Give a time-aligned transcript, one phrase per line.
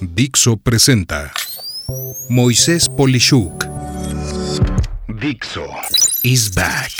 [0.00, 1.30] Dixo presenta
[2.28, 3.66] Moisés Polishuk.
[5.20, 5.66] Dixo
[6.22, 6.90] is back.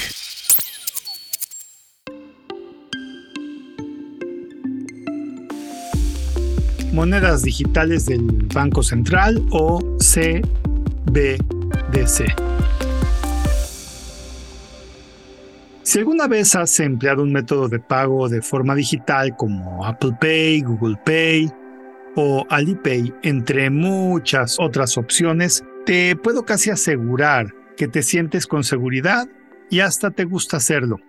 [6.93, 8.23] Monedas digitales del
[8.53, 11.23] Banco Central o CBDC.
[15.83, 20.61] Si alguna vez has empleado un método de pago de forma digital como Apple Pay,
[20.63, 21.62] Google Pay
[22.17, 29.29] o Alipay, entre muchas otras opciones, te puedo casi asegurar que te sientes con seguridad
[29.71, 31.01] y hasta te gusta hacerlo.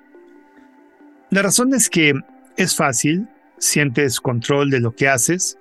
[1.30, 2.14] La razón es que
[2.58, 3.28] es fácil,
[3.58, 5.58] sientes control de lo que haces,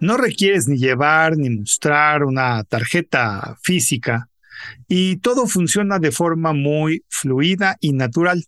[0.00, 4.28] no requieres ni llevar ni mostrar una tarjeta física
[4.86, 8.44] y todo funciona de forma muy fluida y natural.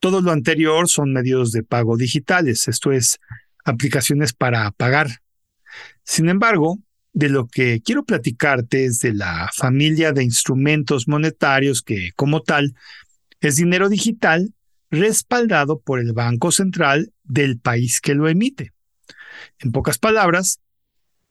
[0.00, 3.18] Todo lo anterior son medios de pago digitales, esto es,
[3.68, 5.20] aplicaciones para pagar.
[6.04, 6.78] Sin embargo,
[7.12, 12.74] de lo que quiero platicarte es de la familia de instrumentos monetarios que, como tal,
[13.40, 14.54] es dinero digital
[14.90, 18.72] respaldado por el Banco Central del país que lo emite.
[19.58, 20.60] En pocas palabras,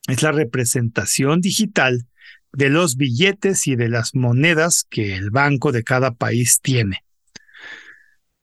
[0.08, 2.08] es la representación digital
[2.54, 7.04] de los billetes y de las monedas que el banco de cada país tiene.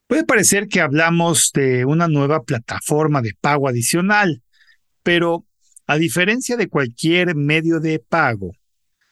[0.07, 4.43] Puede parecer que hablamos de una nueva plataforma de pago adicional,
[5.03, 5.47] pero
[5.87, 8.53] a diferencia de cualquier medio de pago,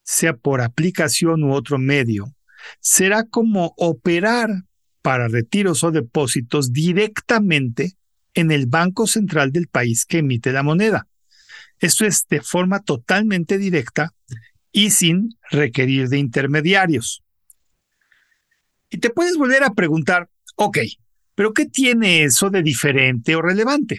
[0.03, 2.34] sea por aplicación u otro medio,
[2.81, 4.51] será como operar
[5.01, 7.93] para retiros o depósitos directamente
[8.34, 11.09] en el Banco Central del país que emite la moneda.
[11.81, 14.12] Esto es de forma totalmente directa
[14.71, 17.23] y sin requerir de intermediarios.
[18.91, 20.78] Y te puedes volver a preguntar, ok,
[21.34, 23.98] pero ¿qué tiene eso de diferente o relevante?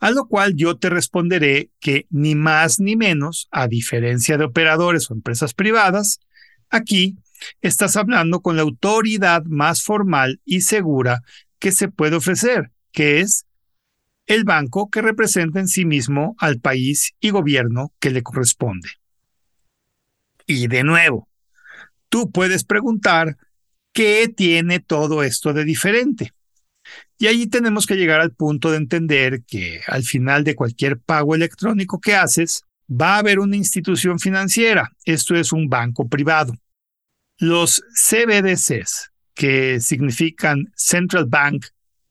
[0.00, 5.10] A lo cual yo te responderé que ni más ni menos, a diferencia de operadores
[5.10, 6.20] o empresas privadas,
[6.68, 7.16] aquí
[7.60, 11.22] estás hablando con la autoridad más formal y segura
[11.58, 13.46] que se puede ofrecer, que es
[14.26, 18.88] el banco que representa en sí mismo al país y gobierno que le corresponde.
[20.46, 21.28] Y de nuevo,
[22.08, 23.36] tú puedes preguntar,
[23.94, 26.32] ¿qué tiene todo esto de diferente?
[27.16, 31.34] Y allí tenemos que llegar al punto de entender que al final de cualquier pago
[31.34, 36.52] electrónico que haces, va a haber una institución financiera, esto es un banco privado.
[37.38, 41.66] Los CBDCs, que significan Central Bank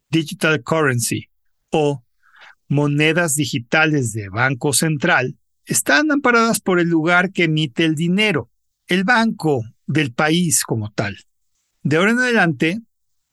[0.10, 1.30] Digital Currency
[1.70, 2.04] o
[2.68, 8.50] monedas digitales de Banco Central, están amparadas por el lugar que emite el dinero,
[8.88, 11.18] el banco del país como tal.
[11.84, 12.82] De ahora en adelante,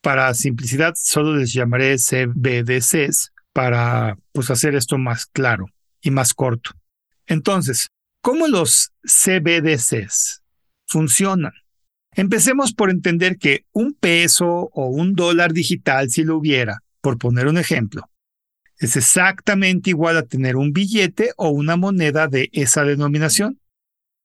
[0.02, 5.66] para simplicidad, solo les llamaré CBDCs para pues, hacer esto más claro
[6.02, 6.72] y más corto.
[7.26, 7.88] Entonces,
[8.22, 10.42] ¿cómo los CBDCs
[10.88, 11.52] funcionan?
[12.12, 17.46] Empecemos por entender que un peso o un dólar digital, si lo hubiera, por poner
[17.46, 18.10] un ejemplo,
[18.78, 23.60] es exactamente igual a tener un billete o una moneda de esa denominación.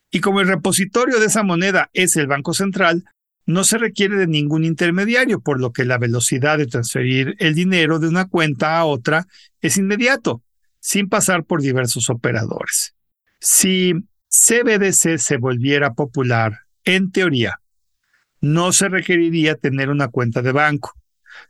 [0.09, 3.03] Y como el repositorio de esa moneda es el Banco Central,
[3.45, 7.99] no se requiere de ningún intermediario, por lo que la velocidad de transferir el dinero
[7.99, 9.27] de una cuenta a otra
[9.61, 10.41] es inmediato,
[10.79, 12.95] sin pasar por diversos operadores.
[13.39, 13.93] Si
[14.29, 17.59] CBDC se volviera popular, en teoría,
[18.41, 20.93] no se requeriría tener una cuenta de banco,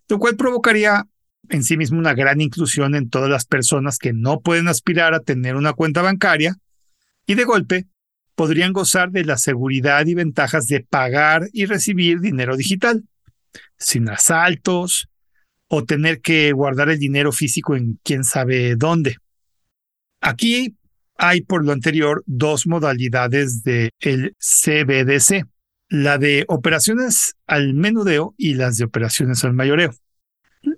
[0.08, 1.08] lo cual provocaría
[1.50, 5.20] en sí mismo una gran inclusión en todas las personas que no pueden aspirar a
[5.20, 6.58] tener una cuenta bancaria
[7.26, 7.88] y de golpe
[8.35, 13.03] podrían gozar de la seguridad y ventajas de pagar y recibir dinero digital,
[13.78, 15.07] sin asaltos
[15.68, 19.18] o tener que guardar el dinero físico en quién sabe dónde.
[20.22, 20.75] Aquí
[21.18, 25.46] hay por lo anterior dos modalidades de el CBDC
[25.90, 29.94] la de operaciones al menudeo y las de operaciones al mayoreo.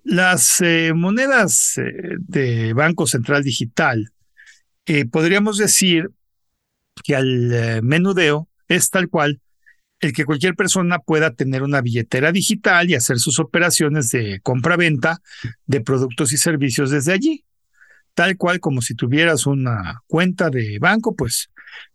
[0.04, 4.12] Las eh, monedas eh, de Banco Central Digital,
[4.86, 6.12] eh, podríamos decir
[7.04, 9.42] que al menudeo es tal cual
[10.00, 15.22] el que cualquier persona pueda tener una billetera digital y hacer sus operaciones de compra-venta
[15.66, 17.46] de productos y servicios desde allí.
[18.14, 21.50] Tal cual como si tuvieras una cuenta de banco, pues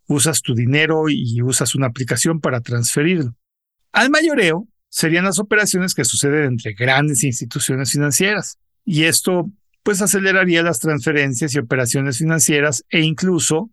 [0.07, 3.35] usas tu dinero y usas una aplicación para transferirlo.
[3.91, 9.49] Al mayoreo serían las operaciones que suceden entre grandes instituciones financieras y esto
[9.81, 13.69] pues aceleraría las transferencias y operaciones financieras e incluso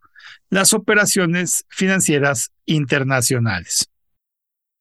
[0.48, 3.88] las operaciones financieras internacionales.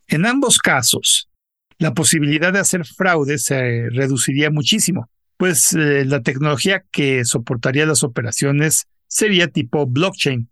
[0.08, 1.30] En ambos casos,
[1.78, 8.04] la posibilidad de hacer fraude se reduciría muchísimo, pues eh, la tecnología que soportaría las
[8.04, 10.50] operaciones sería tipo blockchain,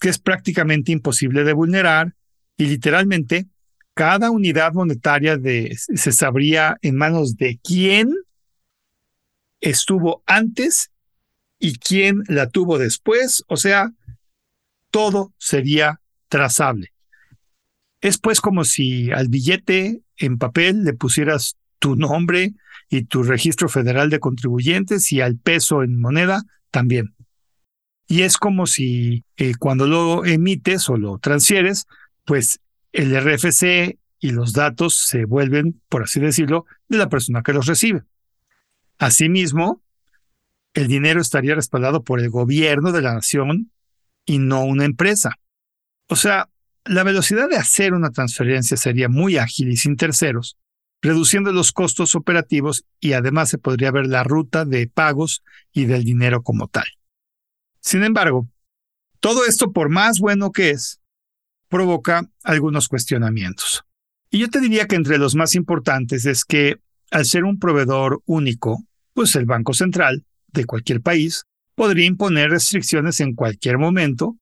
[0.00, 2.14] que es prácticamente imposible de vulnerar
[2.56, 3.46] y literalmente
[3.94, 5.38] cada unidad monetaria
[5.76, 8.14] se sabría en manos de quién
[9.60, 10.90] estuvo antes
[11.58, 13.92] y quién la tuvo después, o sea,
[14.92, 16.92] todo sería trazable.
[18.00, 22.54] Es pues como si al billete en papel le pusieras tu nombre
[22.88, 27.14] y tu registro federal de contribuyentes y al peso en moneda también.
[28.06, 31.86] Y es como si eh, cuando lo emites o lo transfieres,
[32.24, 32.60] pues
[32.92, 37.66] el RFC y los datos se vuelven, por así decirlo, de la persona que los
[37.66, 38.02] recibe.
[38.98, 39.80] Asimismo,
[40.74, 43.70] el dinero estaría respaldado por el gobierno de la nación
[44.24, 45.38] y no una empresa.
[46.08, 46.48] O sea,
[46.84, 50.56] la velocidad de hacer una transferencia sería muy ágil y sin terceros,
[51.00, 55.42] reduciendo los costos operativos y además se podría ver la ruta de pagos
[55.72, 56.86] y del dinero como tal.
[57.80, 58.48] Sin embargo,
[59.20, 61.00] todo esto, por más bueno que es,
[61.68, 63.84] provoca algunos cuestionamientos.
[64.30, 66.76] Y yo te diría que entre los más importantes es que
[67.10, 68.84] al ser un proveedor único,
[69.14, 74.36] pues el Banco Central de cualquier país podría imponer restricciones en cualquier momento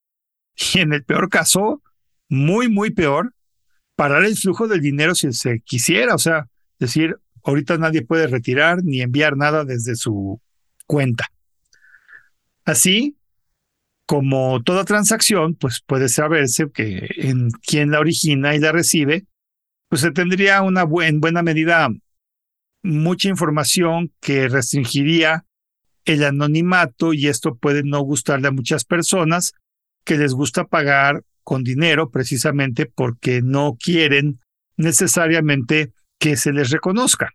[0.75, 1.83] y en el peor caso,
[2.29, 3.35] muy, muy peor,
[3.97, 6.15] parar el flujo del dinero si se quisiera.
[6.15, 6.47] O sea,
[6.79, 10.41] decir, ahorita nadie puede retirar ni enviar nada desde su
[10.87, 11.27] cuenta.
[12.65, 13.17] Así,
[14.07, 19.25] como toda transacción, pues puede saberse que en quien la origina y la recibe,
[19.89, 21.89] pues se tendría una en buena medida
[22.83, 25.45] mucha información que restringiría
[26.05, 29.53] el anonimato y esto puede no gustarle a muchas personas
[30.05, 34.39] que les gusta pagar con dinero precisamente porque no quieren
[34.77, 37.31] necesariamente que se les reconozca.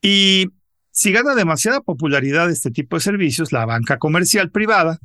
[0.00, 0.48] Y
[0.90, 4.98] si gana demasiada popularidad este tipo de servicios, la banca comercial privada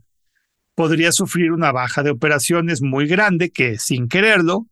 [0.75, 4.67] podría sufrir una baja de operaciones muy grande que, sin quererlo,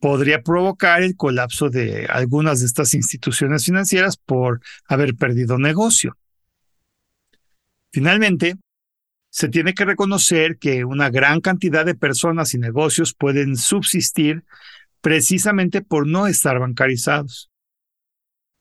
[0.00, 6.16] podría provocar el colapso de algunas de estas instituciones financieras por haber perdido negocio.
[7.92, 8.56] Finalmente,
[9.30, 14.44] se tiene que reconocer que una gran cantidad de personas y negocios pueden subsistir
[15.00, 17.50] precisamente por no estar bancarizados.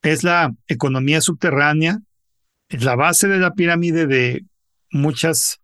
[0.02, 2.00] Es la economía subterránea,
[2.70, 4.46] es la base de la pirámide de
[4.92, 5.60] muchas,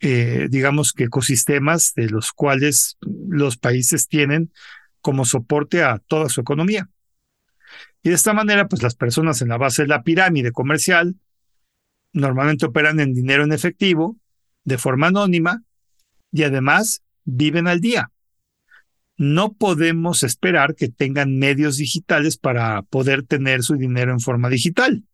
[0.00, 4.52] eh, digamos que ecosistemas de los cuales los países tienen
[5.00, 6.88] como soporte a toda su economía.
[8.02, 11.16] Y de esta manera, pues las personas en la base de la pirámide comercial
[12.12, 14.16] normalmente operan en dinero en efectivo,
[14.64, 15.62] de forma anónima,
[16.30, 18.10] y además viven al día.
[19.16, 25.04] No podemos esperar que tengan medios digitales para poder tener su dinero en forma digital.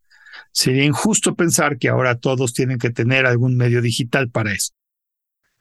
[0.51, 4.73] Sería injusto pensar que ahora todos tienen que tener algún medio digital para eso.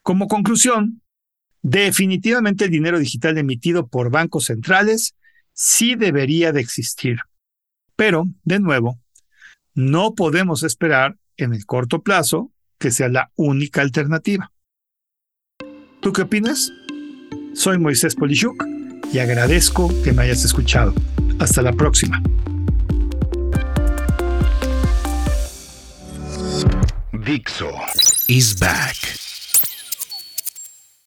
[0.03, 1.03] Como conclusión,
[1.63, 5.15] definitivamente el dinero digital emitido por bancos centrales
[5.53, 7.19] sí debería de existir.
[7.97, 9.01] Pero, de nuevo,
[9.75, 14.53] no podemos esperar en el corto plazo que sea la única alternativa.
[16.01, 16.71] ¿Tú qué opinas?
[17.55, 18.65] Soy Moisés Polishuk
[19.13, 20.95] y agradezco que me hayas escuchado.
[21.41, 22.23] Hasta la próxima.
[27.13, 27.71] Dixo
[28.29, 29.28] is back.